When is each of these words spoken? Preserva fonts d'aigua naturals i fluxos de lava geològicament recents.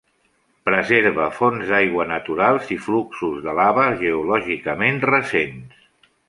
Preserva 0.67 1.27
fonts 1.39 1.67
d'aigua 1.73 2.07
naturals 2.11 2.71
i 2.77 2.79
fluxos 2.87 3.37
de 3.45 3.55
lava 3.61 3.85
geològicament 4.01 4.99
recents. 5.13 5.87